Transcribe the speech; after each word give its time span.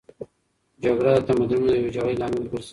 جګړه 0.83 1.11
د 1.17 1.19
تمدنونو 1.27 1.67
د 1.77 1.77
ویجاړۍ 1.83 2.15
لامل 2.21 2.43
ګرځي. 2.51 2.69